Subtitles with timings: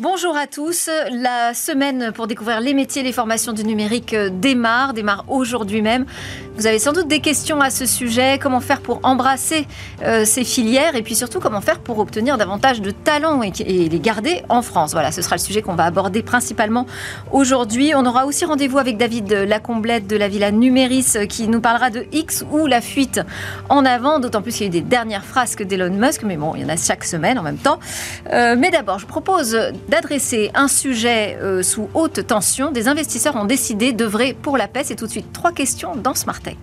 [0.00, 0.88] Bonjour à tous.
[1.10, 5.82] La semaine pour découvrir les métiers et les formations du numérique euh, démarre, démarre aujourd'hui
[5.82, 6.06] même.
[6.56, 8.38] Vous avez sans doute des questions à ce sujet.
[8.40, 9.66] Comment faire pour embrasser
[10.02, 14.00] euh, ces filières et puis surtout comment faire pour obtenir davantage de talents et, les
[14.00, 14.92] garder en France?
[14.92, 16.86] Voilà, ce sera le sujet qu'on va aborder principalement
[17.30, 17.92] aujourd'hui.
[17.94, 21.90] On aura aussi rendez-vous avec David Lacomblette de la Villa Numéris euh, qui nous parlera
[21.90, 23.20] de X ou la fuite
[23.68, 26.54] en avant, d'autant plus qu'il y a eu des dernières frasques d'Elon Musk, mais bon,
[26.56, 27.78] il y en a chaque semaine en même temps.
[28.30, 29.58] mais d'abord, je propose
[29.90, 32.70] d'adresser un sujet euh, sous haute tension.
[32.70, 34.82] Des investisseurs ont décidé d'œuvrer pour la paix.
[34.84, 36.56] C'est tout de suite trois questions dans Smart Tech.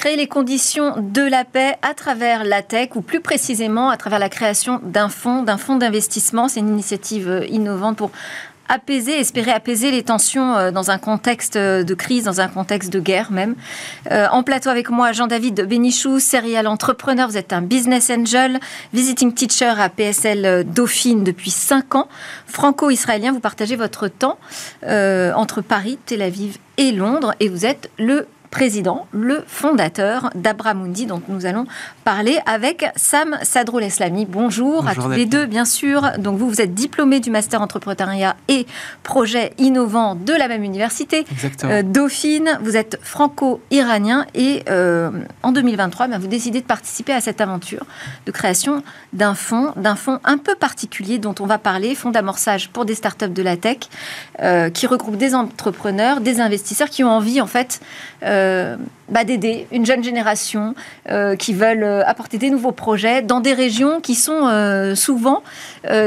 [0.00, 4.18] créer les conditions de la paix à travers la tech, ou plus précisément à travers
[4.18, 6.48] la création d'un fonds, d'un fonds d'investissement.
[6.48, 8.10] C'est une initiative euh, innovante pour
[8.70, 12.90] apaiser, espérer apaiser les tensions euh, dans un contexte euh, de crise, dans un contexte
[12.90, 13.56] de guerre même.
[14.10, 17.28] Euh, en plateau avec moi, Jean-David Bénichou, serial entrepreneur.
[17.28, 18.60] Vous êtes un business angel,
[18.94, 22.08] visiting teacher à PSL Dauphine depuis 5 ans.
[22.46, 24.38] Franco-israélien, vous partagez votre temps
[24.82, 31.22] entre Paris, Tel Aviv et Londres et vous êtes le président, le fondateur d'Abramundi, dont
[31.28, 31.66] nous allons
[32.04, 34.26] parler avec Sam Sadroul Eslami.
[34.26, 36.10] Bonjour, à tous les deux, bien sûr.
[36.18, 38.66] Donc vous, vous êtes diplômé du master entrepreneuriat et
[39.02, 41.24] projet innovant de la même université,
[41.64, 42.58] euh, Dauphine.
[42.62, 45.10] Vous êtes franco-iranien et euh,
[45.42, 47.86] en 2023, ben, vous décidez de participer à cette aventure
[48.26, 52.68] de création d'un fonds, d'un fonds un peu particulier dont on va parler, fonds d'amorçage
[52.70, 53.78] pour des startups de la tech,
[54.40, 57.80] euh, qui regroupe des entrepreneurs, des investisseurs qui ont envie en fait
[58.22, 58.39] euh,
[59.08, 60.74] bah, d'aider une jeune génération
[61.08, 64.30] euh, qui veulent euh, apporter des nouveaux projets dans des régions qui sont
[64.94, 65.42] souvent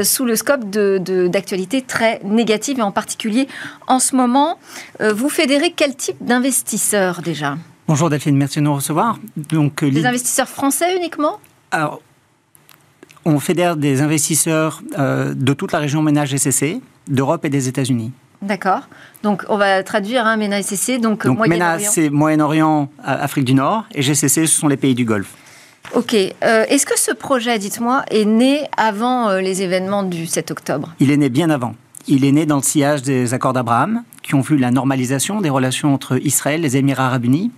[0.02, 3.48] sous le scope d'actualités de, très négatives et en particulier
[3.86, 4.58] en ce moment.
[5.00, 7.56] vous fédérez quel type d'investisseurs déjà?
[7.86, 9.18] Bonjour Delphine, merci de nous recevoir.
[9.36, 11.38] Donc, des investisseurs français uniquement?
[11.70, 12.00] Alors,
[13.24, 18.12] on fédère des investisseurs de toute la région ménage SCC, d'Europe et des États-Unis.
[18.42, 18.82] D'accord.
[19.24, 20.98] Donc, on va traduire hein, MENA SCC.
[20.98, 25.06] Donc, donc MENA, c'est Moyen-Orient, Afrique du Nord, et GCC, ce sont les pays du
[25.06, 25.32] Golfe.
[25.94, 26.14] Ok.
[26.14, 30.94] Euh, est-ce que ce projet, dites-moi, est né avant euh, les événements du 7 octobre?
[31.00, 31.74] Il est né bien avant.
[32.06, 35.48] Il est né dans le sillage des accords d'Abraham, qui ont vu la normalisation des
[35.48, 37.50] relations entre Israël, les Émirats arabes unis,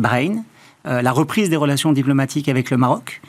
[0.00, 0.42] Bahreïn,
[0.88, 3.22] euh, la reprise des relations diplomatiques avec le Maroc.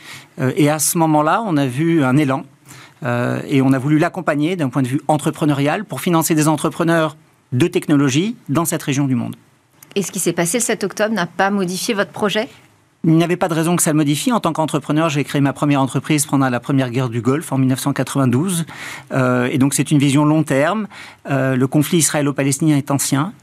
[0.56, 2.44] et à ce moment-là, on a vu un élan
[3.06, 7.18] et on a voulu l'accompagner d'un point de vue entrepreneurial pour financer des entrepreneurs
[7.54, 9.36] de technologie dans cette région du monde.
[9.96, 12.50] Et ce qui s'est passé le 7 octobre n'a pas modifié votre projet?
[13.06, 14.32] Il n'y avait pas de raison que ça le modifie.
[14.32, 17.58] En tant qu'entrepreneur, j'ai créé ma première entreprise pendant la première guerre du Golfe en
[17.58, 18.66] 1992.
[19.12, 20.88] Euh, et donc c'est une vision long terme.
[21.30, 23.34] Euh, le conflit israélo-palestinien est ancien.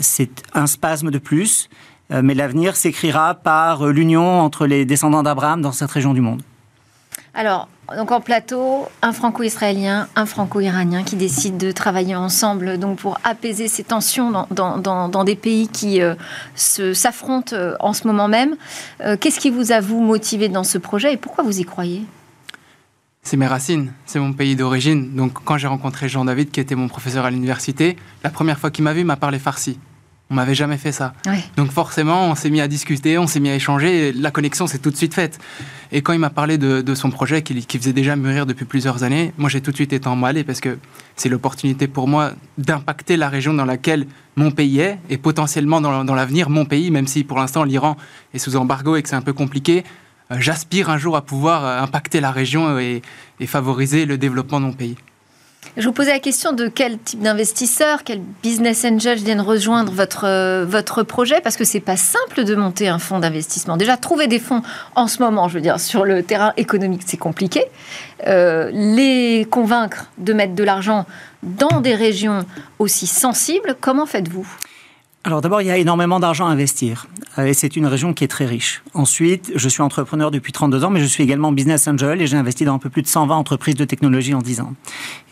[0.00, 1.68] c'est un spasme de plus.
[2.10, 6.42] mais l'avenir s'écrira par l'union entre les descendants d'Abraham dans cette région du monde.
[7.34, 13.18] Alors, donc en plateau, un franco-israélien, un franco-iranien qui décident de travailler ensemble donc pour
[13.24, 16.14] apaiser ces tensions dans, des pays qui euh,
[16.56, 18.56] s'affrontent euh, en ce moment même.
[19.00, 22.04] Euh, qu'est-ce qui vous a motivé dans ce projet et pourquoi vous y croyez?
[23.22, 25.14] C'est mes racines, c'est mon pays d'origine.
[25.14, 28.84] Donc quand j'ai rencontré Jean-David, qui était mon professeur à l'université, la première fois qu'il
[28.84, 29.78] m'a vu, il m'a parlé farsi.
[30.30, 31.12] On m'avait jamais fait ça.
[31.56, 34.68] Donc forcément, on s'est mis à discuter, on s'est mis à échanger, et la connexion
[34.68, 35.40] s'est tout de suite faite.
[35.90, 39.32] Et quand il m'a parlé de, son projet, qui, faisait déjà mûrir depuis plusieurs années,
[39.38, 40.78] moi j'ai tout de suite été emballé parce que
[41.16, 46.14] c'est l'opportunité pour moi d'impacter la région dans laquelle mon pays est, et potentiellement dans,
[46.14, 47.96] l'avenir mon pays, même si pour l'instant l'Iran
[48.32, 49.82] est sous embargo et que c'est un peu compliqué.
[50.30, 53.02] Euh, j'aspire un jour à pouvoir euh, impacter la région et
[53.46, 54.96] favoriser le développement de mon pays.
[55.76, 60.24] Je vous posais la question de quel type d'investisseurs, quel business angel viennent rejoindre votre,
[60.26, 63.76] euh, votre projet, parce que c'est pas simple de monter un fonds d'investissement.
[63.76, 64.62] Déjà, trouver des fonds
[64.96, 67.64] en ce moment, je veux dire, sur le terrain économique, c'est compliqué.
[68.26, 71.06] Euh, les convaincre de mettre de l'argent
[71.42, 72.44] dans des régions
[72.78, 74.46] aussi sensibles, comment faites-vous?
[75.22, 77.06] Alors d'abord, il y a énormément d'argent à investir
[77.36, 78.82] euh, et c'est une région qui est très riche.
[78.94, 82.38] Ensuite, je suis entrepreneur depuis 32 ans, mais je suis également business angel et j'ai
[82.38, 84.72] investi dans un peu plus de 120 entreprises de technologie en 10 ans.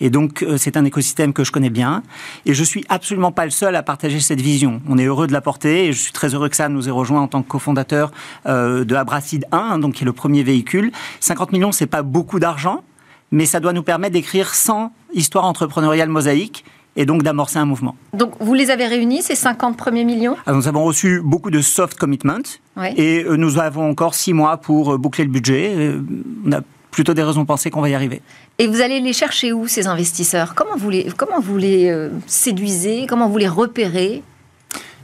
[0.02, 2.02] Et donc, euh, c'est un écosystème que je connais bien
[2.44, 4.82] et je suis absolument pas le seul à partager cette vision.
[4.90, 6.92] On est heureux de la porter et je suis très heureux que ça nous ait
[6.92, 8.12] rejoint en tant que cofondateur
[8.44, 10.92] euh, de Abracid 1, donc qui est le premier véhicule.
[11.20, 12.84] 50 millions, c'est pas beaucoup d'argent,
[13.32, 16.66] mais ça doit nous permettre d'écrire 100 histoires entrepreneuriales mosaïques
[16.98, 17.94] et donc d'amorcer un mouvement.
[18.12, 20.36] Donc vous les avez réunis, ces 50 premiers millions?
[20.48, 22.58] Nous avons reçu beaucoup de soft commitments
[22.96, 25.72] et euh, nous avons encore six mois pour euh, boucler le budget.
[25.76, 26.00] Euh,
[26.44, 26.60] on a
[26.90, 28.20] plutôt des raisons de penser qu'on va y arriver.
[28.58, 30.56] Et vous allez les chercher où, ces investisseurs?
[30.56, 33.06] Comment vous les, comment vous les séduisez?
[33.08, 34.24] Comment vous les repérez?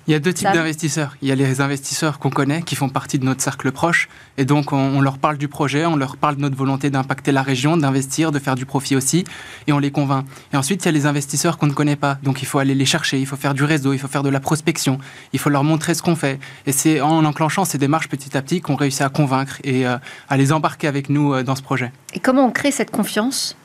[0.06, 1.16] Il y a deux types d'investisseurs.
[1.22, 4.44] Il y a les investisseurs qu'on connaît, qui font partie de notre cercle proche, et
[4.44, 7.76] donc on, leur parle du projet, on leur parle de notre volonté d'impacter la région,
[7.76, 9.24] d'investir, de faire du profit aussi,
[9.66, 10.26] et on les convainc.
[10.52, 12.74] Et ensuite, il y a les investisseurs qu'on ne connaît pas, donc il faut aller
[12.74, 14.98] les chercher, il faut faire du réseau, il faut faire de la prospection,
[15.32, 16.38] il faut leur montrer ce qu'on fait.
[16.66, 19.96] Et c'est en enclenchant ces démarches petit à petit qu'on réussit à convaincre et euh,
[20.28, 21.92] à les embarquer avec nous euh, dans ce projet.
[22.12, 23.56] Et comment on crée cette confiance?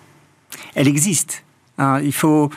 [0.75, 1.44] Elle existe.
[1.77, 2.01] Hein.
[2.03, 2.50] il faut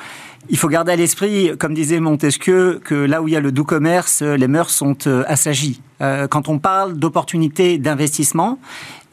[0.51, 3.53] il faut garder à l'esprit, comme disait Montesquieu, que là où il y a le
[3.53, 5.81] doux commerce, les mœurs sont euh, assagies.
[6.01, 8.59] Euh, quand on parle d'opportunités d'investissement,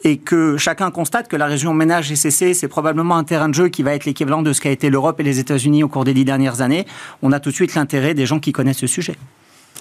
[0.02, 3.68] et que chacun constate que la région ménage GCC, c'est probablement un terrain de jeu
[3.68, 6.14] qui va être l'équivalent de ce qu'a été l'Europe et les États-Unis au cours des
[6.14, 6.86] dix dernières années,
[7.22, 9.16] on a tout de suite l'intérêt des gens qui connaissent ce sujet.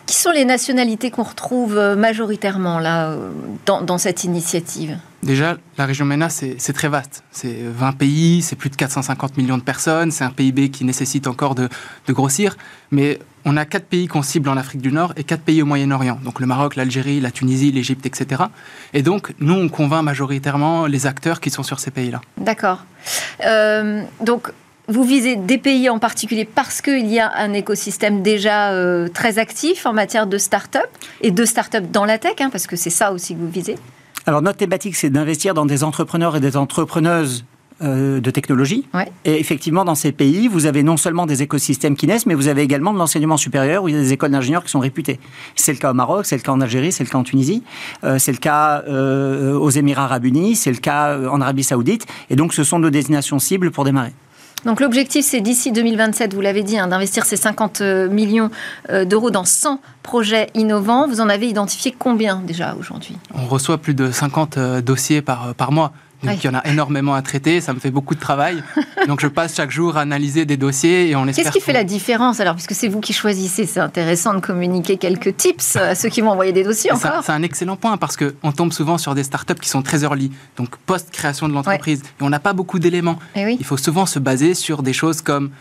[0.10, 3.30] Qui sont les nationalités qu'on retrouve euh, majoritairement là euh,
[3.68, 4.98] dans, cette initiative?
[5.22, 7.24] Déjà, la région MENA, c'est très vaste.
[7.30, 11.28] C'est 20 pays, c'est plus de 450 millions de personnes, c'est un PIB qui nécessite
[11.28, 11.70] encore de,
[12.08, 12.58] grossir.
[12.90, 15.68] Mais on a quatre pays qu'on cible en Afrique du Nord et quatre pays au
[15.68, 16.18] Moyen-Orient.
[16.24, 18.46] Donc le Maroc, l'Algérie, la Tunisie, l'Égypte, etc.
[18.96, 22.20] Et donc, nous, on convainc majoritairement les acteurs qui sont sur ces pays-là.
[22.38, 22.84] D'accord.
[23.46, 24.52] Euh, donc,
[24.90, 29.38] vous visez des pays en particulier parce qu'il y a un écosystème déjà euh, très
[29.38, 30.90] actif en matière de start-up
[31.22, 33.76] et de start-up dans la tech, hein, parce que c'est ça aussi que vous visez.
[34.26, 37.46] Alors notre thématique, c'est d'investir dans des entrepreneurs et des entrepreneuses
[37.82, 38.86] euh, de technologie.
[39.24, 42.48] Et effectivement, dans ces pays, vous avez non seulement des écosystèmes qui naissent, mais vous
[42.48, 45.20] avez également de l'enseignement supérieur où il y a des écoles d'ingénieurs qui sont réputées.
[45.56, 47.64] C'est le cas au Maroc, c'est le cas en Algérie, c'est le cas en Tunisie,
[48.04, 52.06] euh, c'est le cas aux Émirats arabes unis, c'est le cas en Arabie saoudite.
[52.30, 54.14] Et donc, ce sont nos destinations cibles pour démarrer.
[54.66, 58.50] Donc l'objectif, c'est d'ici 2027, vous l'avez dit, hein, d'investir ces 50 euh, millions
[58.90, 61.08] euh, d'euros dans 100 projets innovants.
[61.08, 63.18] Vous en avez identifié combien déjà aujourd'hui?
[63.34, 65.94] On reçoit plus de 50 euh, dossiers par, par mois.
[66.24, 68.62] Donc il y en a énormément à traiter, ça me fait beaucoup de travail.
[69.08, 71.46] Donc je passe chaque jour à analyser des dossiers et on espère.
[71.46, 74.98] Qu'est-ce qui fait la différence alors Puisque c'est vous qui choisissez, c'est intéressant de communiquer
[74.98, 77.24] quelques tips à ceux qui vont envoyer des dossiers encore.
[77.24, 80.32] C'est un excellent point parce qu'on tombe souvent sur des startups qui sont très early,
[80.58, 82.02] donc post-création de l'entreprise.
[82.20, 83.20] Et on n'a pas beaucoup d'éléments.
[83.36, 85.52] Eh il faut souvent se baser sur des choses comme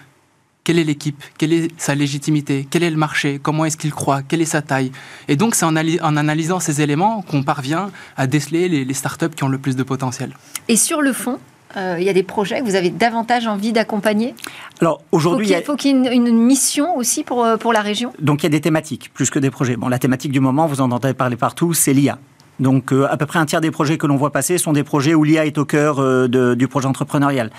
[0.69, 4.21] quelle est l'équipe, quelle est sa légitimité, quel est le marché, comment est-ce qu'il croit,
[4.21, 4.93] quelle est sa taille?
[5.27, 9.49] Et donc c'est en, analysant ces éléments qu'on parvient à déceler les, startups qui ont
[9.49, 10.37] le plus de potentiel.
[10.69, 11.39] Et sur le fond,
[11.79, 14.35] euh, il y a des projets que vous avez davantage envie d'accompagner?
[14.83, 18.13] Alors aujourd'hui, il faut qu'il y ait une, mission aussi pour, euh, pour la région?
[18.19, 19.77] Donc il y a des thématiques plus que des projets.
[19.77, 22.19] Bon, la thématique du moment, vous en entendez parler partout, c'est l'IA.
[22.61, 24.85] Donc euh, à peu près un tiers des projets que l'on voit passer sont des
[24.85, 27.51] projets où l'IA est au cœur euh, du projet entrepreneurial.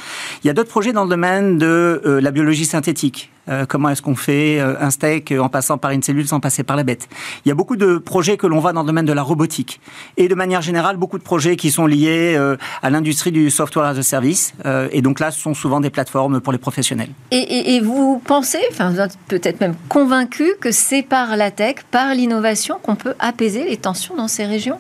[0.44, 3.32] Il y a d'autres projets dans le domaine de euh, la biologie synthétique.
[3.68, 6.84] comment est-ce qu'on fait un steak en passant par une cellule sans passer par la
[6.84, 7.10] bête?
[7.44, 9.82] Il y a beaucoup de projets que l'on voit dans le domaine de la robotique.
[10.18, 12.38] Et de manière générale, beaucoup de projets qui sont liés
[12.84, 14.54] à l'industrie du software as a service.
[14.92, 17.10] et donc là, ce sont souvent des plateformes pour les professionnels.
[17.32, 18.94] Et, et vous pensez, enfin
[19.28, 24.16] peut-être même convaincu, que c'est par la tech, par l'innovation qu'on peut apaiser les tensions
[24.16, 24.80] dans ces régions?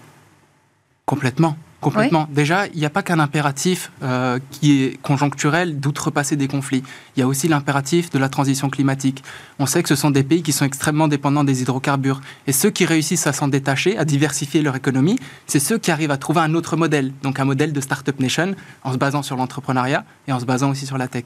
[1.09, 1.57] Complètement.
[1.81, 2.27] Complètement.
[2.29, 6.83] Déjà, il n'y a pas qu'un impératif euh, qui est conjoncturel d'outrepasser des conflits.
[7.15, 9.23] Il y a aussi l'impératif de la transition climatique.
[9.57, 12.21] On sait que ce sont des pays qui sont extrêmement dépendants des hydrocarbures.
[12.45, 15.17] Et ceux qui réussissent à s'en détacher, à diversifier leur économie,
[15.47, 17.11] c'est ceux qui arrivent à trouver un autre modèle.
[17.23, 18.53] Donc un modèle de Startup Nation
[18.83, 21.25] en se basant sur l'entrepreneuriat et en se basant aussi sur la tech.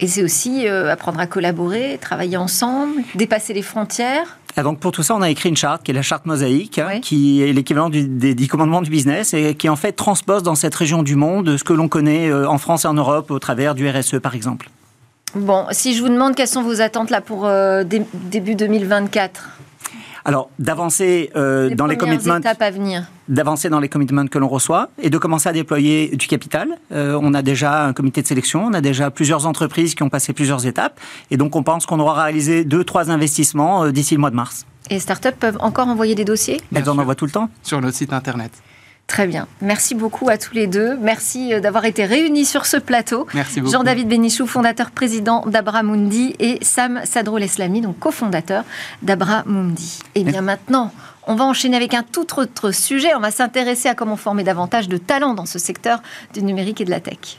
[0.00, 4.38] Et c'est aussi euh, apprendre à collaborer, travailler ensemble, dépasser les frontières.
[4.56, 6.78] Ah, donc pour tout ça, on a écrit une charte qui est la charte mosaïque,
[6.78, 10.54] hein, qui est l'équivalent des dix commandements du business et qui en fait transpose dans
[10.54, 13.38] cette région du monde ce que l'on connaît euh, en France et en Europe au
[13.38, 14.68] travers du RSE par exemple.
[15.34, 19.48] Bon, si je vous demande quelles sont vos attentes là pour euh, début 2024
[20.24, 22.38] alors, d'avancer euh, dans les commitments.
[22.44, 23.06] à venir.
[23.28, 26.68] D'avancer dans les commitments que l'on reçoit et de commencer à déployer du capital.
[26.92, 30.10] Euh, on a déjà un comité de sélection, on a déjà plusieurs entreprises qui ont
[30.10, 31.00] passé plusieurs étapes.
[31.30, 34.36] Et donc, on pense qu'on aura réalisé deux, trois investissements euh, d'ici le mois de
[34.36, 34.66] mars.
[34.90, 36.60] Et les startups peuvent encore envoyer des dossiers?
[36.74, 37.48] Elles en envoient tout le temps.
[37.62, 38.52] Sur notre site internet.
[39.12, 39.46] Très bien.
[39.60, 40.96] Merci beaucoup à tous les deux.
[40.96, 43.26] Merci euh, d'avoir été réunis sur ce plateau.
[43.34, 43.70] Merci beaucoup.
[43.70, 48.64] Jean-David Bénichou, fondateur président d'Abramundi et Sam Sadrou-Leslami, donc cofondateur
[49.02, 49.98] d'Abramundi.
[50.14, 50.92] Et eh bien maintenant,
[51.26, 53.14] on va enchaîner avec un tout autre sujet.
[53.14, 56.00] On va s'intéresser à comment former davantage de talents dans ce secteur
[56.32, 57.38] du numérique et de la tech.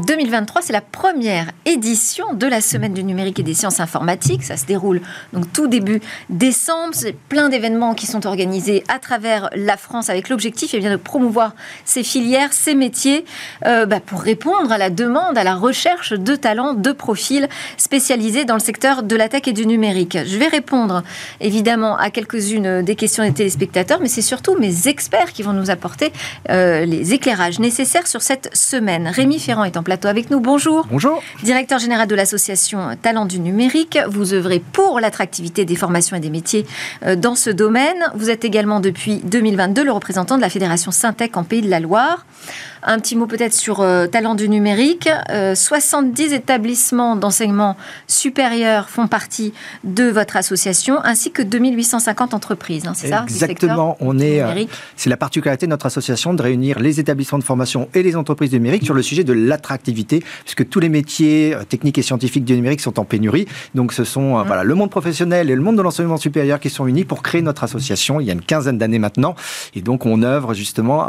[0.00, 4.44] 2023, c'est la première édition de la Semaine du numérique et des sciences informatiques.
[4.44, 5.00] Ça se déroule
[5.32, 6.94] donc tout début décembre.
[6.94, 11.54] C'est plein d'événements qui sont organisés à travers la France avec l'objectif eh de promouvoir
[11.84, 13.24] ces filières, ces métiers
[13.66, 18.44] euh, bah, pour répondre à la demande, à la recherche de talents, de profils spécialisés
[18.44, 20.18] dans le secteur de la tech et du numérique.
[20.24, 21.02] Je vais répondre
[21.40, 25.70] évidemment à quelques-unes des questions des téléspectateurs, mais c'est surtout mes experts qui vont nous
[25.70, 26.12] apporter
[26.48, 29.08] euh, les éclairages nécessaires sur cette semaine.
[29.08, 30.38] Rémi Ferrand est en plateau avec nous.
[30.38, 30.86] Bonjour.
[30.88, 31.20] Bonjour.
[31.42, 33.98] Directeur général de l'association Talent du numérique.
[34.08, 36.64] Vous œuvrez pour l'attractivité des formations et des métiers
[37.04, 38.04] euh, dans ce domaine.
[38.14, 41.80] Vous êtes également depuis 2022 le représentant de la Fédération Syntec en Pays de la
[41.80, 42.24] Loire.
[42.82, 45.08] Un petit mot peut-être sur euh, Talent du numérique.
[45.54, 49.52] 70 euh, établissements d'enseignement supérieur font partie
[49.84, 52.86] de votre association, ainsi que 2850 entreprises.
[52.86, 53.96] Hein, c'est ça Exactement.
[54.00, 54.40] On est.
[54.40, 54.64] Euh,
[54.96, 58.50] c'est la particularité de notre association de réunir les établissements de formation et les entreprises
[58.50, 62.54] du numérique sur le sujet de l'attractivité, puisque tous les métiers techniques et scientifiques du
[62.54, 63.46] numérique sont en pénurie.
[63.74, 64.46] Donc, ce sont mmh.
[64.46, 67.42] voilà le monde professionnel et le monde de l'enseignement supérieur qui sont unis pour créer
[67.42, 68.20] notre association.
[68.20, 69.34] Il y a une quinzaine d'années maintenant,
[69.74, 71.08] et donc on œuvre justement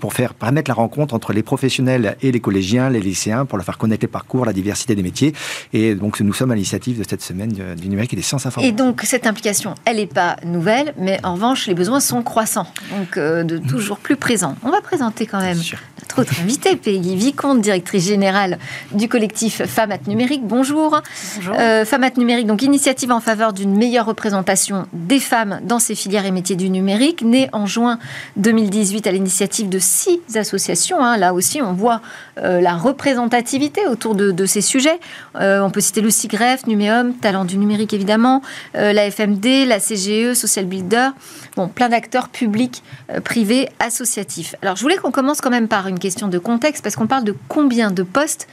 [0.00, 3.64] pour faire permettre la rencontre entre les professionnels et les collégiens, les lycéens, pour leur
[3.64, 5.32] faire connaître les parcours, la diversité des métiers.
[5.72, 8.74] Et donc, nous sommes à l'initiative de cette semaine du numérique et des sciences informatiques.
[8.74, 12.66] Et donc, cette implication, elle n'est pas nouvelle, mais en revanche, les besoins sont croissants,
[12.96, 14.56] donc euh, de toujours plus présents.
[14.62, 15.58] On va présenter quand même
[16.00, 18.58] notre autre invité, Peggy Vicomte, directrice générale
[18.92, 20.42] du collectif FAMAT Numérique.
[20.44, 21.00] Bonjour.
[21.36, 21.54] Bonjour.
[21.58, 26.26] Euh, FAMAT Numérique, donc initiative en faveur d'une meilleure représentation des femmes dans ces filières
[26.26, 27.98] et métiers du numérique, née en juin
[28.36, 31.16] 2018 à l'initiative de six associations Hein.
[31.16, 32.00] Là aussi, on voit
[32.38, 34.98] euh, la représentativité autour de, ces sujets.
[35.36, 38.42] Euh, on peut citer le CIGREF, Numéum, Talent du numérique évidemment,
[38.76, 41.08] euh, la FMD, la CGE, Social Builder,
[41.56, 42.82] bon, plein d'acteurs publics,
[43.24, 44.54] privés, associatifs.
[44.62, 47.24] Alors je voulais qu'on commence quand même par une question de contexte, parce qu'on parle
[47.24, 48.48] de combien de postes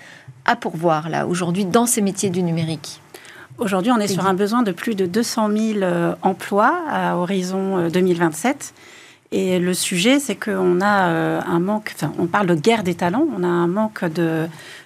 [0.46, 3.00] à pourvoir là aujourd'hui dans ces métiers du numérique
[3.60, 5.92] Aujourd'hui, on est sur un besoin de plus de 200 000
[6.24, 8.74] emplois à horizon 2027.
[9.34, 12.94] Et le sujet, c'est qu'on a euh, un manque, enfin, on parle de guerre des
[12.94, 14.46] talents, on a un manque de,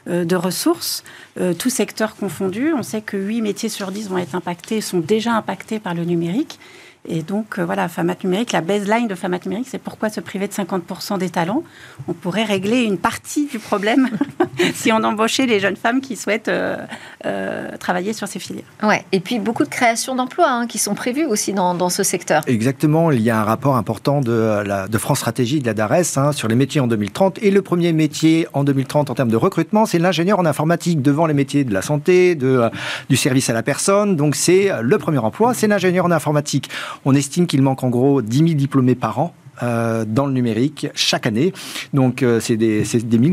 [0.10, 1.04] euh, de ressources,
[1.38, 2.74] euh, tous secteurs confondus.
[2.74, 6.06] On sait que 8 métiers sur 10 vont être impactés, sont déjà impactés par le
[6.06, 6.60] numérique.
[7.08, 10.48] Et donc, euh, voilà, FAMAT numérique, la baseline de FAMAT numérique, c'est pourquoi se priver
[10.48, 11.64] de 50% des talents.
[12.08, 14.10] On pourrait régler une partie du problème
[14.74, 16.78] si on embauchait les jeunes femmes qui souhaitent euh,
[17.26, 18.66] euh, travailler sur ces filières.
[18.84, 22.04] Ouais, et puis beaucoup de créations d'emplois hein, qui sont prévues aussi dans, dans, ce
[22.04, 22.44] secteur.
[22.48, 26.18] Exactement, il y a un rapport important de, la, de France Stratégie, de la DARES,
[26.18, 27.40] hein, sur les métiers en 2030.
[27.42, 31.26] Et le premier métier en 2030 en termes de recrutement, c'est l'ingénieur en informatique, devant
[31.26, 32.70] les métiers de la santé, de,
[33.10, 34.18] du service à la personne.
[34.18, 36.70] Donc c'est le premier emploi, c'est l'ingénieur en informatique.
[37.06, 40.88] On estime qu'il manque en gros 10 000 diplômés par an euh, dans le numérique
[40.94, 41.52] chaque année.
[41.92, 42.84] Donc euh, c'est des,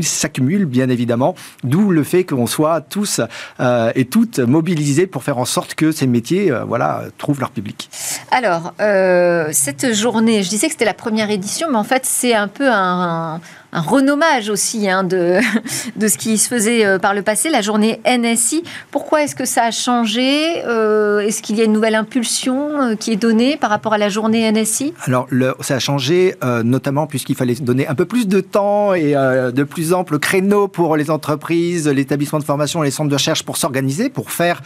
[0.01, 3.21] s'accumulent bien évidemment, d'où le fait qu'on soit tous
[3.59, 7.89] euh, et toutes mobilisés pour faire en sorte que ces métiers voilà, trouvent leur public.
[8.31, 8.73] Alors,
[9.51, 12.69] cette journée, je disais que c'était la première édition, mais en fait c'est un peu
[12.71, 13.39] un
[13.81, 15.39] renommage aussi hein, de,
[15.95, 18.63] de ce qui se faisait euh, par le passé, la journée NSI.
[18.91, 22.95] Pourquoi est-ce que ça a changé euh, Est-ce qu'il y a une nouvelle impulsion euh,
[22.95, 25.27] qui est donnée par rapport à la journée NSI Alors,
[25.61, 29.93] ça a changé notamment puisqu'il fallait donner un peu plus de temps et de plus
[29.93, 34.09] ample créneaux pour les entreprises, l'établissement de formation et les centres de recherche pour s'organiser,
[34.09, 34.61] pour faire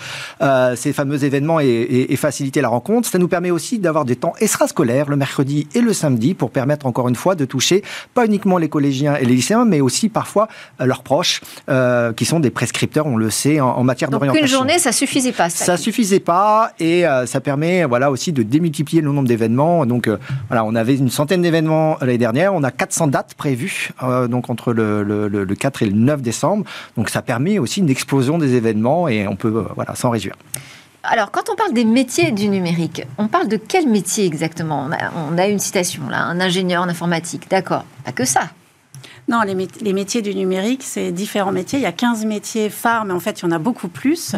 [0.75, 3.07] ces fameux événements et, et, faciliter la rencontre.
[3.07, 6.85] Ça nous permet aussi d'avoir des temps extrascolaires le mercredi et le samedi pour permettre
[6.85, 10.47] encore une fois de toucher pas uniquement les collégiens et les lycéens, mais aussi parfois
[10.81, 14.41] euh, leurs proches, euh, qui sont des prescripteurs, on le sait, en, matière d'orientation.
[14.41, 15.49] Donc une journée, ça suffisait pas.
[15.49, 19.85] Ça, suffisait pas, et euh, ça permet, voilà, aussi de démultiplier le nombre d'événements.
[19.85, 20.09] Donc
[20.47, 23.89] voilà, on avait une centaine d'événements l'année dernière, on a 400 dates prévues,
[24.29, 26.65] donc entre le, le, 4 et le 9 décembre.
[26.97, 30.35] Donc ça permet aussi une explosion des événements, et on peut, voilà, s'en réjouir.
[31.03, 34.85] Alors, quand on parle des métiers du numérique, on parle de quel métier exactement?
[34.87, 38.49] On a, on a, une citation là, un ingénieur en informatique, d'accord, pas que ça.
[39.29, 41.77] Non, les, métiers du numérique, c'est différents métiers.
[41.77, 44.33] Il y a 15 métiers phares, mais en fait, il y en a beaucoup plus.
[44.33, 44.37] Mmh.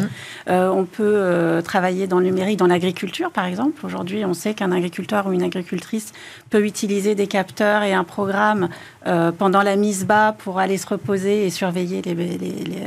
[0.50, 3.86] Euh, on peut euh, travailler dans le numérique, dans l'agriculture, par exemple.
[3.86, 6.12] Aujourd'hui, on sait qu'un agriculteur ou une agricultrice
[6.50, 8.68] peut utiliser des capteurs et un programme
[9.06, 12.02] euh, pendant la mise bas pour aller se reposer et surveiller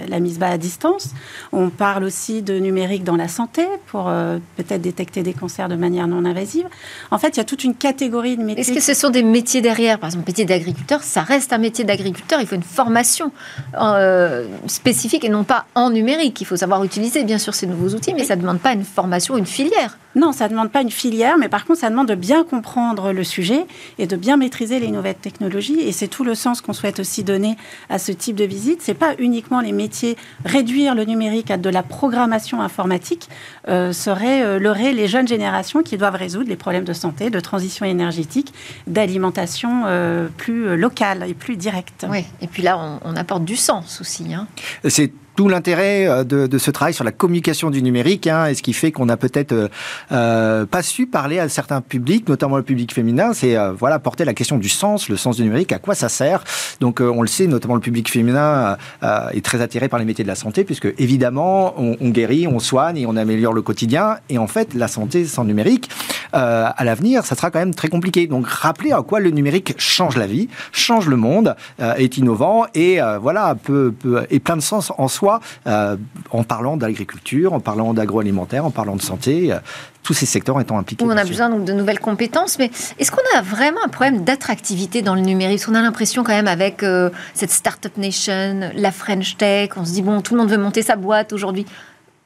[0.08, 1.10] la mise bas à distance.
[1.52, 4.12] On parle aussi de numérique dans la santé pour
[4.58, 6.68] peut-être détecter des cancers de manière non invasive.
[7.10, 8.62] En fait, il y a toute une catégorie de métiers.
[8.62, 9.98] Est-ce que ce sont des métiers derrière?
[9.98, 13.32] Par exemple, métier d'agriculteur, ça reste un métier d'agriculteur il faut une formation
[13.80, 16.42] euh, spécifique et non pas en numérique.
[16.42, 18.84] Il faut savoir utiliser, bien sûr, ces nouveaux outils, mais ça ne demande pas une
[18.84, 19.98] formation, une filière.
[20.16, 23.12] Non, ça ne demande pas une filière, mais par contre, ça demande de bien comprendre
[23.12, 23.66] le sujet
[24.00, 25.82] et de bien maîtriser les nouvelles technologies.
[25.82, 27.58] Et c'est tout le sens qu'on souhaite aussi donner
[27.90, 28.82] à ce type de visite.
[28.82, 33.28] C'est pas uniquement les métiers, réduire le numérique à de la programmation informatique
[33.68, 37.40] euh, serait euh, leurrer les jeunes générations qui doivent résoudre les problèmes de santé, de
[37.42, 38.54] transition énergétique,
[38.88, 41.75] d'alimentation euh, plus locale et plus directe.
[42.10, 44.34] Oui, et puis là, on, apporte du sens aussi.
[44.34, 44.48] Hein.
[44.88, 48.74] C'est tout l'intérêt de, ce travail sur la communication du numérique, hein, et ce qui
[48.74, 49.70] fait qu'on a peut-être
[50.10, 54.58] pas su parler à certains publics, notamment le public féminin, c'est voilà porter la question
[54.58, 56.44] du sens, le sens du numérique, à quoi ça sert.
[56.80, 60.30] Donc on le sait, notamment le public féminin est très attiré par les métiers de
[60.30, 64.18] la santé, puisque évidemment on, on guérit, on soigne et on améliore le quotidien.
[64.30, 65.90] Et en fait, la santé sans numérique,
[66.36, 68.28] euh, à l'avenir, ça sera quand même très compliqué.
[68.28, 72.66] Donc, rappeler à quoi le numérique change la vie, change le monde, euh, est innovant
[72.74, 75.25] et euh, voilà, peut, peut, et plein de sens en soi,
[75.66, 79.56] en parlant d'agriculture, en parlant d'agroalimentaire, en parlant de santé
[80.04, 81.04] tous ces secteurs étant impliqués.
[81.04, 85.02] on a besoin donc de nouvelles compétences, mais est-ce qu'on a vraiment un problème d'attractivité
[85.02, 85.58] dans le numérique?
[85.58, 86.86] Parce qu'on a l'impression quand même avec
[87.34, 90.84] cette Startup Nation, la French Tech, on se dit bon, tout le monde veut monter
[90.84, 91.66] sa boîte aujourd'hui.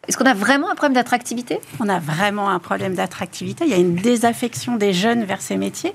[0.10, 1.60] Est-ce qu'on a vraiment un problème d'attractivité?
[1.80, 3.66] On a vraiment un problème d'attractivité.
[3.66, 5.94] Il y a une désaffection des jeunes vers ces métiers.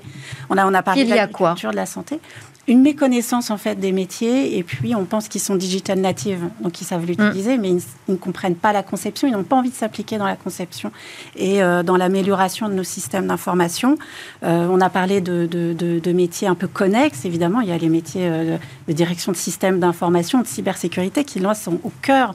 [0.49, 2.21] On a, on a parlé de l'agriculture, de la santé.
[2.67, 6.81] Une méconnaissance en fait des métiers et puis on pense qu'ils sont digital natives, donc
[6.81, 7.61] ils savent l'utiliser, mm.
[7.61, 10.35] mais ils, ne comprennent pas la conception, ils n'ont pas envie de s'appliquer dans la
[10.35, 10.91] conception
[11.35, 13.99] et euh, dans l'amélioration de nos systèmes d'information.
[14.43, 17.89] Euh, on a parlé de, de, métiers un peu connexes, évidemment, il y a les
[17.89, 18.57] métiers euh,
[18.87, 22.33] de direction de systèmes d'information, de cybersécurité qui là sont au cœur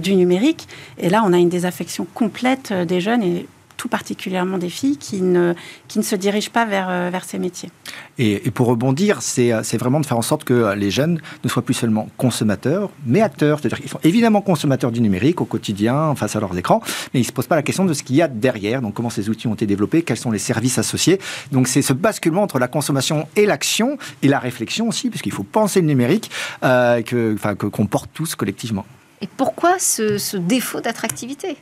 [0.00, 0.68] du numérique.
[0.96, 5.22] Et là, on a une désaffection complète des jeunes et tout particulièrement des filles qui
[5.22, 5.54] ne,
[5.88, 7.70] qui ne se dirigent pas vers, euh, vers ces métiers.
[8.18, 11.74] Et, pour rebondir, c'est vraiment de faire en sorte que les jeunes ne soient plus
[11.74, 13.60] seulement consommateurs, mais acteurs.
[13.60, 16.80] C'est-à-dire qu'ils sont évidemment consommateurs du numérique au quotidien, face à leurs écrans,
[17.12, 18.94] mais ils ne se posent pas la question de ce qu'il y a derrière, donc
[18.94, 21.20] comment ces outils ont été développés, quels sont les services associés.
[21.52, 25.42] Donc c'est ce basculement entre la consommation et l'action, et la réflexion aussi, puisqu'il faut
[25.42, 26.30] penser le numérique,
[26.64, 28.86] euh, qu'on porte tous collectivement.
[29.20, 31.56] Et pourquoi ce, défaut d'attractivité?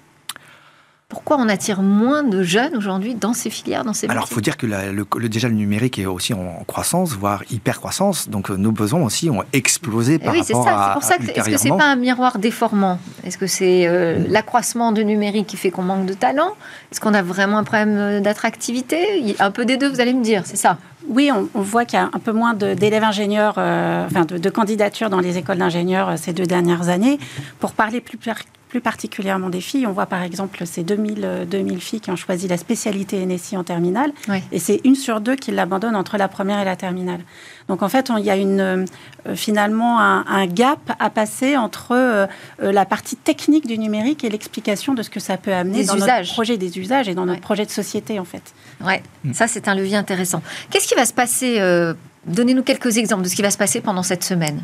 [1.15, 4.41] Pourquoi on attire moins de jeunes aujourd'hui dans ces filières, dans ces Alors, il faut
[4.41, 8.29] dire que le, déjà le numérique est aussi en, croissance, voire hyper croissance.
[8.29, 10.87] Donc, euh, nos besoins aussi ont explosé par oui, rapport ça.
[10.89, 12.99] C'est pour ça que est-ce que c'est pas un miroir déformant?
[13.23, 16.51] Est-ce que c'est euh, l'accroissement du numérique qui fait qu'on manque de talent?
[16.91, 19.37] Est-ce qu'on a vraiment un problème d'attractivité?
[19.39, 20.79] Un peu des deux, vous allez me dire, c'est ça?
[21.09, 25.11] Oui, on, voit qu'il y a un peu moins d'élèves ingénieurs, euh, enfin de, candidatures
[25.11, 27.19] dans les écoles d'ingénieurs euh, ces deux dernières années.
[27.61, 28.19] Pour parler plus,
[28.75, 32.49] plus particulièrement des filles, on voit par exemple ces 2000, 2000 filles qui ont choisi
[32.49, 34.11] la spécialité NSI en terminale,
[34.51, 37.21] et c'est une sur deux qui l'abandonnent entre la première et la terminale.
[37.69, 38.85] Donc en fait, il y a une, euh,
[39.37, 42.27] finalement un, gap à passer entre
[42.59, 46.33] la partie technique du numérique et l'explication de ce que ça peut amener dans notre
[46.33, 48.55] projet des usages et dans notre projet de société en fait.
[48.85, 49.35] Ouais, mm.
[49.35, 50.43] ça c'est un levier intéressant.
[50.71, 51.95] Qu'est-ce qui va se passer euh,
[52.27, 54.63] Donnez-nous quelques exemples de ce qui va se passer pendant cette semaine.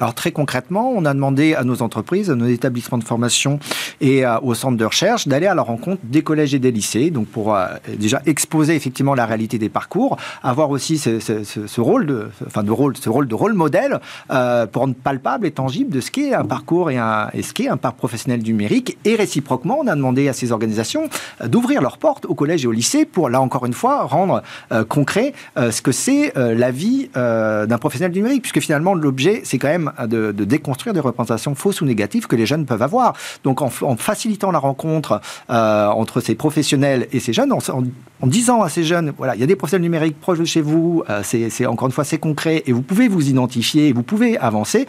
[0.00, 3.58] Alors très concrètement, on a demandé à nos entreprises, à nos établissements de formation
[4.00, 7.26] et aux centres de recherche d'aller à la rencontre des collèges et des lycées, donc
[7.26, 7.66] pour euh,
[7.98, 12.96] déjà exposer effectivement la réalité des parcours, avoir aussi ce, rôle de, enfin de rôle,
[12.96, 16.44] ce rôle de rôle modèle euh, pour rendre palpable et tangible de ce qu'est un
[16.44, 18.98] parcours et, un, ce qu'est un parcours professionnel numérique.
[19.04, 21.08] Et réciproquement, on a demandé à ces organisations
[21.40, 24.42] euh, d'ouvrir leurs portes au collège et au lycée pour là encore une fois rendre
[24.88, 29.58] concret ce que c'est la vie euh, d'un professionnel du numérique, puisque finalement l'objet, c'est
[29.58, 33.14] quand même de, déconstruire des représentations fausses ou négatives que les jeunes peuvent avoir.
[33.44, 38.68] Donc en, facilitant la rencontre euh, entre ces professionnels et ces jeunes, en, disant à
[38.68, 41.66] ces jeunes, voilà, il y a des professionnels numériques proches de chez vous, euh, c'est
[41.66, 44.86] encore une fois c'est concret et vous pouvez vous identifier, vous pouvez avancer.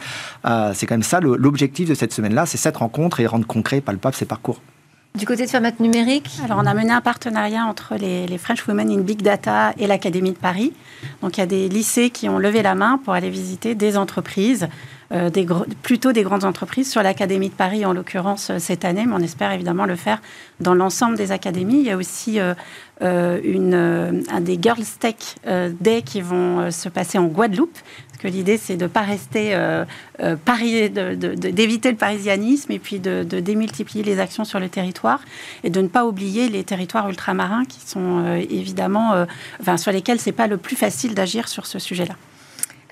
[0.74, 4.14] c'est quand même ça l'objectif de cette semaine-là, c'est cette rencontre et rendre concret, palpable
[4.14, 4.60] ces parcours.
[5.16, 8.90] Du côté de Fermat Numérique Alors, on a mené un partenariat entre les, French Women
[8.90, 10.72] in Big Data et l'Académie de Paris.
[11.20, 13.96] Donc, il y a des lycées qui ont levé la main pour aller visiter des
[13.96, 14.68] entreprises
[15.12, 15.28] euh,
[15.82, 19.18] plutôt des grandes entreprises, sur l'Académie de Paris en l'occurrence euh, cette année, mais on
[19.18, 20.22] espère évidemment le faire
[20.60, 21.80] dans l'ensemble des académies.
[21.80, 25.16] Il y a aussi euh, une, un des Girls Tech
[25.80, 27.76] Day qui vont se passer en Guadeloupe.
[28.20, 29.56] Que l'idée, c'est de ne pas rester
[30.18, 35.20] d'éviter le parisianisme et puis de, démultiplier les actions sur le territoire
[35.64, 39.24] et de ne pas oublier les territoires ultramarins qui sont évidemment,
[39.58, 42.14] enfin, sur lesquels c'est pas le plus facile d'agir sur ce sujet-là.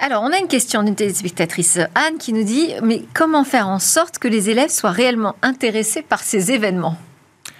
[0.00, 3.80] Alors, on a une question d'une téléspectatrice, Anne, qui nous dit Mais comment faire en
[3.80, 6.96] sorte que les élèves soient réellement intéressés par ces événements?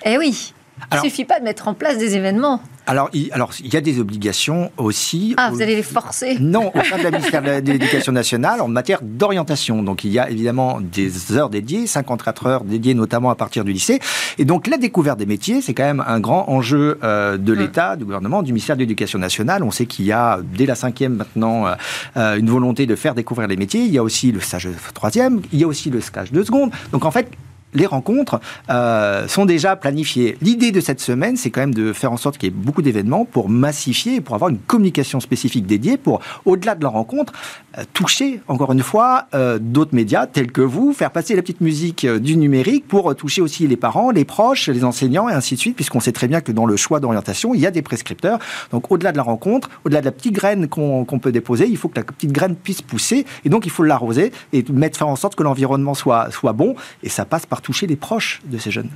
[0.05, 0.55] Eh oui,
[0.93, 2.63] il ne suffit pas de mettre en place des événements.
[2.89, 5.35] Alors il, alors, il y a des obligations aussi.
[5.37, 8.69] Ah, vous allez les forcer Non, au sein de la ministère de l'Éducation nationale en
[8.69, 9.83] matière d'orientation.
[9.83, 13.73] Donc, il y a évidemment des heures dédiées, 54 heures dédiées notamment à partir du
[13.73, 14.01] lycée.
[14.39, 17.59] Et donc, la découverte des métiers, c'est quand même un grand enjeu euh, de mm.
[17.59, 19.63] l'État, du gouvernement, du ministère de l'Éducation nationale.
[19.63, 21.75] On sait qu'il y a, dès la cinquième maintenant, euh,
[22.17, 23.83] euh, une volonté de faire découvrir les métiers.
[23.83, 26.43] Il y a aussi le stage de troisième, il y a aussi le stage de
[26.43, 26.71] seconde.
[26.93, 27.29] Donc, en fait,
[27.75, 30.37] les rencontres euh, sont déjà planifiées.
[30.41, 32.83] L'idée de cette semaine, c'est quand même de faire en sorte qu'il y ait beaucoup
[32.83, 37.33] d'événements pour massifier pour avoir une communication spécifique dédiée pour, au-delà de la rencontre,
[37.77, 41.61] euh, toucher, encore une fois, euh, d'autres médias tels que vous, faire passer la petite
[41.61, 45.61] musique du numérique pour toucher aussi les parents, les proches, les enseignants et ainsi de
[45.61, 48.39] suite, puisqu'on sait très bien que dans le choix d'orientation, il y a des prescripteurs.
[48.71, 51.89] Donc, au-delà de la rencontre, au-delà de la petite graine qu'on peut déposer, il faut
[51.89, 55.17] que la petite graine puisse pousser et donc il faut l'arroser et mettre, faire en
[55.17, 58.91] sorte que l'environnement soit bon et ça passe par toucher les proches de ces jeunes.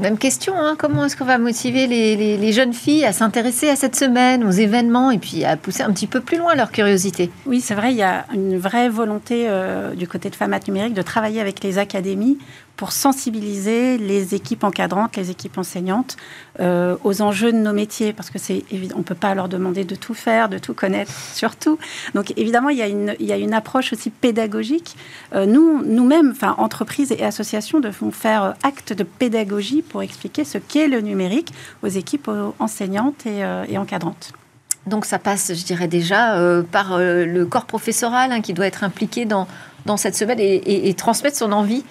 [0.00, 0.74] Même question, hein.
[0.76, 5.12] comment est-ce qu'on va motiver les, jeunes filles à s'intéresser à cette semaine, aux événements,
[5.12, 7.30] et puis à pousser un petit peu plus loin leur curiosité?
[7.46, 10.94] Oui, c'est vrai, il y a une vraie volonté euh, du côté de Femmes Numérique
[10.94, 12.38] de travailler avec les académies
[12.76, 16.16] pour sensibiliser les équipes encadrantes, les équipes enseignantes
[16.60, 18.64] euh, aux enjeux de nos métiers, parce que c'est
[18.96, 21.78] on peut pas leur demander de tout faire, de tout connaître, surtout.
[22.14, 24.96] Donc évidemment, il y a une, il y a une approche aussi pédagogique.
[25.34, 30.58] Euh, nous, nous-mêmes, enfin entreprises et associations, devons faire acte de pédagogie pour expliquer ce
[30.58, 34.32] qu'est le numérique aux équipes enseignantes et, euh, et encadrantes.
[34.86, 36.38] Donc ça passe, je dirais déjà,
[36.70, 39.48] par le corps professoral hein, qui doit être impliqué dans
[39.86, 41.84] dans cette semaine et, transmettre son envie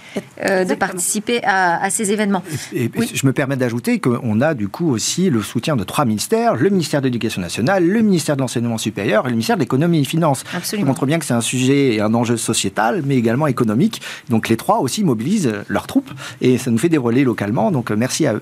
[0.44, 2.44] euh, de participer à, ces événements.
[2.74, 6.56] Et, je me permets d'ajouter qu'on a du coup aussi le soutien de trois ministères,
[6.56, 9.98] le ministère de l'Éducation nationale, le ministère de l'Enseignement supérieur et le ministère de l'Économie
[9.98, 10.44] et des Finances.
[10.56, 10.86] Absolument.
[10.86, 14.02] Ça montre bien que c'est un sujet et un enjeu sociétal, mais également économique.
[14.30, 17.72] Donc les trois aussi mobilisent leurs troupes et ça nous fait dérouler localement.
[17.72, 18.42] Donc euh, merci à eux.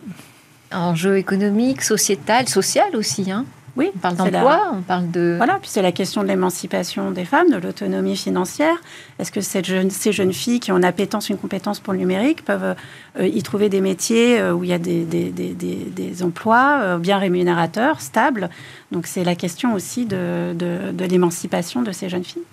[0.71, 3.29] Enjeu économique, sociétal, social aussi.
[3.31, 3.45] Hein
[3.77, 5.35] oui, on parle d'emploi, on parle de...
[5.37, 8.75] Voilà, puis c'est la question de l'émancipation des femmes, de l'autonomie financière.
[9.17, 12.75] Est-ce que ces jeunes filles qui ont une appétence, une compétence pour le numérique peuvent
[13.17, 17.17] euh, y trouver des métiers euh, où il y a des, des, emplois euh, bien
[17.17, 18.49] rémunérateurs, stables?
[18.91, 22.43] Donc c'est la question aussi de, de, l'émancipation de ces jeunes filles.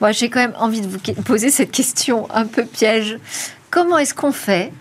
[0.00, 3.18] Moi, j'ai quand même envie de vous poser cette question un peu piège.
[3.70, 4.72] Comment est-ce qu'on fait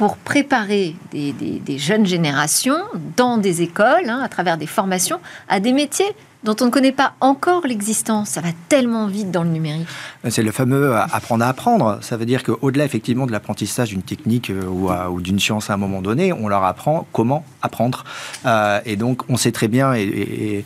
[0.00, 2.78] pour préparer des, jeunes générations
[3.18, 6.10] dans des écoles, hein, à travers des formations, à des métiers
[6.44, 8.30] dont on ne connaît pas encore l'existence.
[8.30, 9.86] Ça va tellement vite dans le numérique.
[10.28, 11.98] C'est le fameux apprendre à apprendre.
[12.00, 15.76] Ça veut dire qu'au-delà effectivement de l'apprentissage d'une technique euh, ou, d'une science à un
[15.76, 18.04] moment donné, on leur apprend comment apprendre.
[18.46, 20.64] Euh, et donc on sait très bien, et,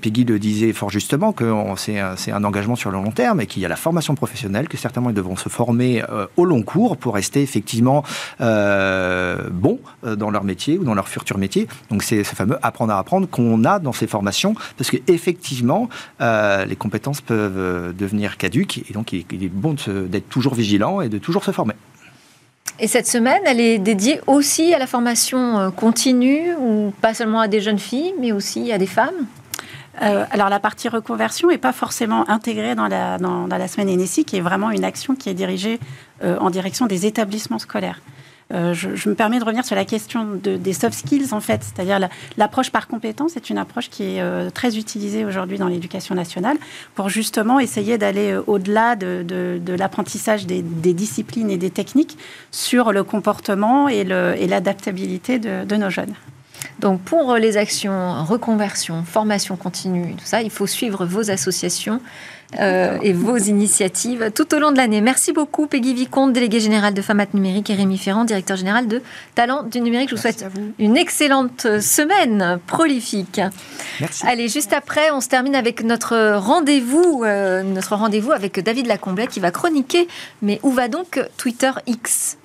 [0.00, 3.62] Peggy le disait fort justement, que c'est un, engagement sur le long terme et qu'il
[3.62, 6.96] y a la formation professionnelle, que certainement ils devront se former euh, au long cours
[6.96, 8.04] pour rester effectivement
[8.38, 11.66] bons dans leur métier ou dans leur futur métier.
[11.90, 15.88] Donc c'est ce fameux apprendre à apprendre qu'on a dans ces formations, parce que effectivement,
[16.20, 19.74] euh, les compétences peuvent euh, devenir caduques et donc il, est bon
[20.08, 21.74] d'être toujours vigilant et de toujours se former.
[22.78, 27.40] Et cette semaine, elle est dédiée aussi à la formation euh, continue, ou pas seulement
[27.40, 29.26] à des jeunes filles, mais aussi à des femmes?
[29.98, 34.36] Alors la partie reconversion n'est pas forcément intégrée dans la, dans, la semaine NSI, qui
[34.36, 35.80] est vraiment une action qui est dirigée
[36.22, 38.02] en direction des établissements scolaires.
[38.52, 42.08] Euh, je, me permets de revenir sur la question des soft skills, en fait, c'est-à-dire
[42.36, 46.56] l'approche par compétence est une approche qui est euh, très utilisée aujourd'hui dans l'éducation nationale
[46.94, 52.16] pour justement essayer d'aller euh, au-delà de, l'apprentissage des, disciplines et des techniques
[52.52, 56.14] sur le comportement et l'adaptabilité de nos jeunes.
[56.78, 62.00] Donc pour les actions reconversion, formation continue, tout ça, il faut suivre vos associations
[62.60, 65.00] euh, et vos initiatives tout au long de l'année.
[65.00, 69.02] Merci beaucoup Peggy Vicomte, déléguée générale de Famat Numérique, et Rémi Ferrand, directeur général de
[69.34, 70.10] Talent du Numérique.
[70.10, 70.44] Je vous souhaite
[70.78, 73.40] une excellente semaine prolifique.
[74.00, 74.26] Merci.
[74.26, 79.26] Allez, juste après, on se termine avec notre rendez-vous, euh, notre rendez-vous avec David Lacomblet
[79.26, 80.08] qui va chroniquer.
[80.42, 82.38] Mais où va donc Twitter X?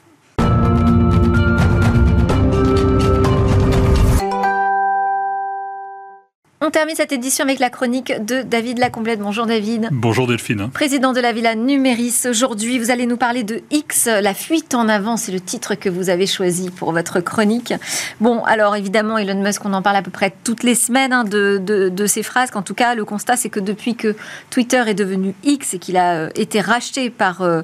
[6.63, 9.19] On termine cette édition avec la chronique de David Lacomblette.
[9.19, 9.87] Bonjour David.
[9.91, 10.69] Bonjour Delphine.
[10.71, 12.27] Président de la Villa Numéris.
[12.29, 15.17] Aujourd'hui, vous allez nous parler de X, la fuite en avant.
[15.17, 17.73] C'est le titre que vous avez choisi pour votre chronique.
[18.19, 21.23] Bon, alors évidemment, Elon Musk, on en parle à peu près toutes les semaines hein,
[21.23, 22.51] de, de, ces phrases.
[22.53, 24.15] En tout cas, le constat, c'est que depuis que
[24.51, 27.63] Twitter est devenu X et qu'il a euh, été racheté par, euh,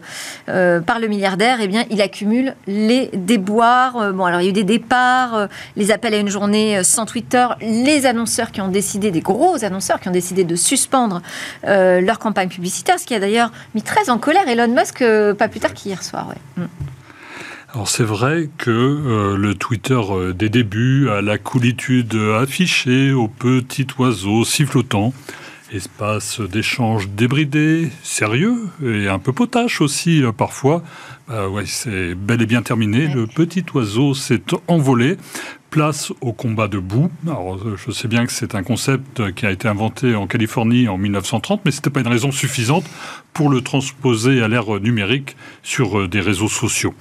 [0.50, 4.12] euh, par le milliardaire, eh bien, il accumule les déboires.
[4.12, 7.46] bon, alors il y a eu des départs, les appels à une journée sans Twitter,
[7.62, 11.22] les annonceurs qui ont décidé des gros annonceurs qui ont décidé de suspendre
[11.66, 15.34] euh, leur campagne publicitaire, ce qui a d'ailleurs mis très en colère Elon Musk, euh,
[15.34, 16.28] pas plus tard qu'hier soir.
[16.30, 16.64] Ouais.
[16.64, 16.68] Mm.
[17.74, 20.00] Alors c'est vrai que euh, le Twitter
[20.34, 25.14] des débuts a la coolitude affichée au petit oiseau sifflotant,
[25.72, 30.82] espace d'échange débridé, sérieux et un peu potache aussi parfois.
[31.30, 33.08] ouais, c'est bel et bien terminé.
[33.08, 35.18] Le petit oiseau s'est envolé
[35.78, 37.12] place au combat debout.
[37.28, 40.98] Alors, je sais bien que c'est un concept qui a été inventé en Californie en
[40.98, 42.84] 1930, mais ce n'était pas une raison suffisante
[43.32, 46.96] pour le transposer à l'ère numérique sur euh, des réseaux sociaux.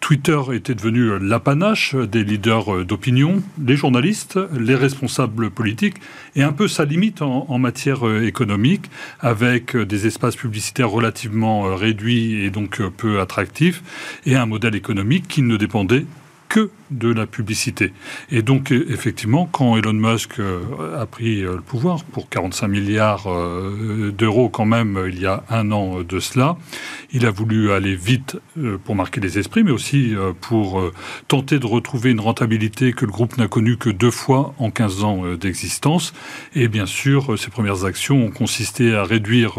[0.00, 5.96] Twitter était devenu l'apanache des leaders euh, d'opinion, les journalistes, les responsables politiques,
[6.36, 12.44] et un peu sa limite en, matière euh, économique, avec des espaces publicitaires relativement réduits
[12.44, 13.82] et donc peu attractifs,
[14.26, 16.04] et un modèle économique qui ne dépendait
[16.48, 17.92] que de la publicité.
[18.30, 22.68] Et donc, e, effectivement, quand Elon Musk euh, a pris euh, le pouvoir pour 45
[22.68, 26.56] milliards euh, d'euros quand même il y a un an de cela,
[27.12, 28.38] il a voulu aller vite
[28.84, 30.82] pour marquer les esprits, mais aussi pour
[31.26, 35.04] tenter de retrouver une rentabilité que le groupe n'a connue que deux fois en 15
[35.04, 36.12] ans d'existence.
[36.54, 39.54] Et bien sûr, ses premières actions ont consisté à réduire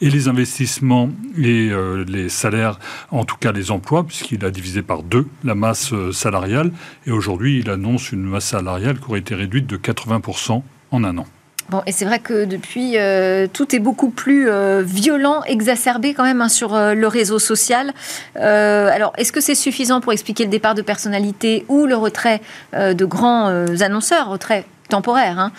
[0.00, 1.70] et les investissements et
[2.06, 2.78] les salaires,
[3.10, 6.72] en tout cas les emplois, puisqu'il a divisé par deux la masse salariale
[7.06, 11.18] et aujourd'hui, il annonce une masse salariale qui aurait été réduite de 80% en un
[11.18, 11.26] an.
[11.68, 16.24] Bon, et c'est vrai que depuis, euh, tout est beaucoup plus euh, violent, exacerbé quand
[16.24, 17.92] même hein, sur euh, le réseau social.
[18.34, 22.40] alors, est-ce que c'est suffisant pour expliquer le départ de personnalités ou le retrait
[22.74, 23.46] de grands
[23.80, 25.38] annonceurs, retrait temporaire.
[25.38, 25.52] Hein.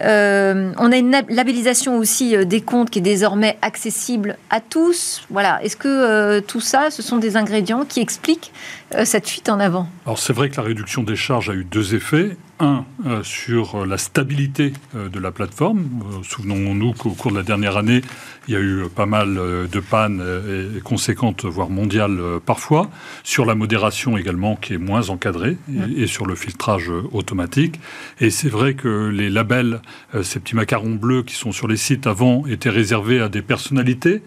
[0.00, 5.22] On a une labellisation aussi des comptes qui est désormais accessible à tous.
[5.30, 5.62] Voilà.
[5.62, 8.52] Est-ce que tout ça, ce sont des ingrédients qui expliquent
[9.04, 11.94] cette fuite en avant Alors c'est vrai que la réduction des charges a eu deux
[11.94, 16.02] effets un, euh, sur la stabilité euh, de la plateforme.
[16.04, 18.02] Euh, souvenons-nous qu'au cours de la dernière année,
[18.48, 19.34] il y a eu pas mal
[19.70, 20.22] de pannes
[20.82, 22.90] conséquentes, voire mondiales parfois.
[23.22, 25.56] Sur la modération également, qui est moins encadrée,
[25.96, 27.78] et, sur le filtrage automatique.
[28.18, 29.80] Et c'est vrai que les labels,
[30.22, 34.22] ces petits macarons bleus qui sont sur les sites avant, étaient réservés à des personnalités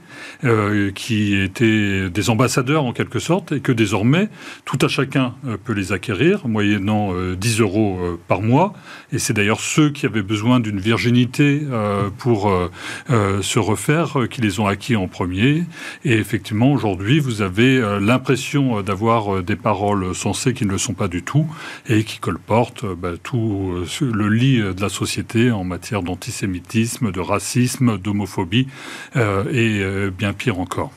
[0.96, 4.30] qui étaient des ambassadeurs en quelque sorte, et que désormais,
[4.66, 8.74] tout à chacun peut les acquérir, moyennant 10 euros par mois.
[9.12, 12.72] Et c'est d'ailleurs ceux qui avaient besoin d'une virginité euh, pour euh,
[13.10, 15.64] euh, se refaire qui les ont acquis en premier.
[16.06, 21.08] Et effectivement, aujourd'hui, vous avez l'impression d'avoir des paroles sensées qui ne le sont pas
[21.08, 21.48] du tout
[21.88, 27.98] et qui colportent bah, tout le lit de la société en matière d'antisémitisme, de racisme,
[27.98, 28.68] d'homophobie
[29.16, 29.84] et
[30.18, 30.92] bien pire encore.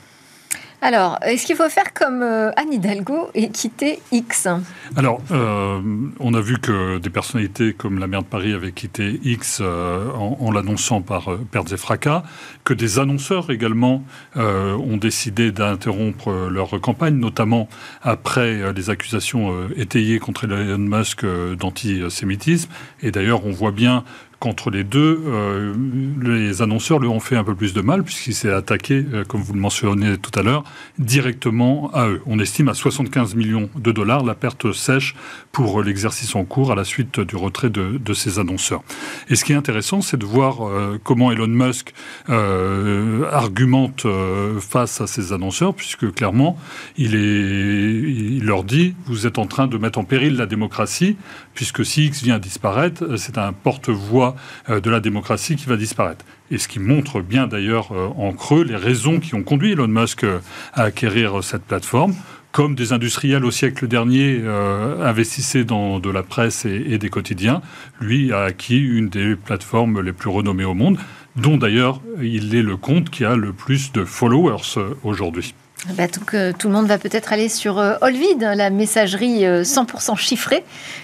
[0.79, 4.47] Alors, est-ce qu'il faut faire comme euh, Anne Hidalgo et quitter X?
[4.95, 5.81] Alors, euh,
[6.19, 10.11] on a vu que des personnalités comme la maire de Paris avaient quitté X euh,
[10.11, 12.21] en, l'annonçant par pertes et fracas,
[12.63, 14.03] que des annonceurs également
[14.35, 17.67] ont décidé d'interrompre leur campagne, notamment
[18.01, 21.25] après les accusations étayées contre Elon Musk
[21.57, 22.69] d'antisémitisme.
[23.01, 24.03] Et d'ailleurs, on voit bien
[24.39, 25.73] qu'entre les deux, euh,
[26.21, 29.41] les annonceurs lui ont fait un peu plus de mal, puisqu'il s'est attaqué, euh, comme
[29.41, 30.63] vous le mentionnez tout à l'heure,
[30.99, 32.21] directement à eux.
[32.27, 35.15] On estime à 75 millions de dollars la perte sèche
[35.51, 38.83] pour l'exercice en cours à la suite du retrait de, ces annonceurs.
[39.29, 41.93] Et ce qui est intéressant, c'est de voir euh, comment Elon Musk
[42.27, 44.05] argumente
[44.59, 46.57] face à ces annonceurs, puisque clairement,
[46.97, 51.17] il leur dit, vous êtes en train de mettre en péril la démocratie,
[51.53, 54.26] puisque si X vient disparaître, c'est un porte-voix
[54.69, 56.25] euh, de la démocratie qui va disparaître.
[56.51, 59.87] Et ce qui montre bien d'ailleurs euh, en creux les raisons qui ont conduit Elon
[59.87, 60.39] Musk euh,
[60.73, 62.15] à acquérir cette plateforme
[62.51, 64.41] comme des industriels au siècle dernier
[65.03, 67.61] investissaient dans de la presse et, des quotidiens,
[67.99, 70.97] lui a acquis une des plateformes les plus renommées au monde,
[71.35, 75.53] dont d'ailleurs il est le compte qui a le plus de followers aujourd'hui.
[75.95, 80.15] Bah, tout, tout, le monde va peut-être aller sur euh, Olvid, la messagerie 100% euh,
[80.15, 80.63] chiffrée,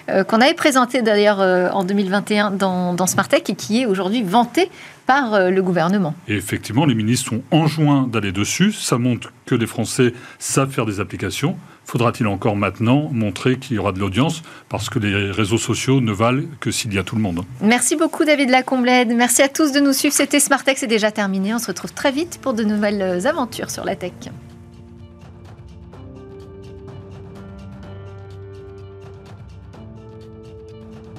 [0.10, 1.40] euh, qu'on avait présentée d'ailleurs
[1.74, 4.70] en 2021 dans, dans Smartech et qui est aujourd'hui vantée
[5.06, 6.16] par le gouvernement.
[6.30, 8.72] Et effectivement, les ministres sont enjoints d'aller dessus.
[8.72, 11.58] Ça montre que les Français savent faire des applications.
[11.84, 14.44] Faudra-t-il encore maintenant montrer qu'il y aura de l'audience?
[14.70, 17.98] Parce que les réseaux sociaux ne valent que s'il y a tout le monde Merci
[17.98, 19.14] beaucoup David Lacomblède.
[19.14, 20.14] Merci à tous de nous suivre.
[20.14, 21.54] C'était Smartech, c'est déjà terminé.
[21.54, 24.14] On se retrouve très vite pour de nouvelles aventures sur la tech.